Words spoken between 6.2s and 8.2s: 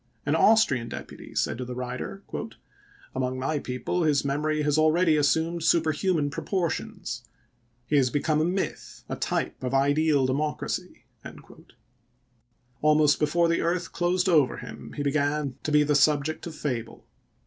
proportions; he has